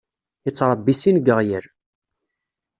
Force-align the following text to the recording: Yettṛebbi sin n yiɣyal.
Yettṛebbi 0.45 0.93
sin 1.01 1.15
n 1.19 1.23
yiɣyal. 1.25 1.65